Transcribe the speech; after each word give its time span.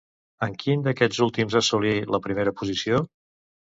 En 0.45 0.55
quin 0.63 0.85
d'aquests 0.87 1.21
últims 1.27 1.57
assolí 1.61 1.93
la 2.17 2.21
primera 2.27 2.55
posició? 2.63 3.03